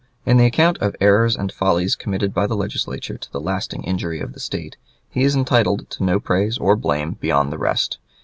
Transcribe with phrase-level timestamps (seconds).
[0.25, 4.19] In the account of errors and follies committed by the Legislature to the lasting injury
[4.19, 4.75] of the State,
[5.11, 7.99] he is entitled to no praise or blame beyond the rest.